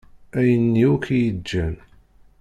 [0.37, 1.75] Ayen-nni akk i yi-iǧǧan.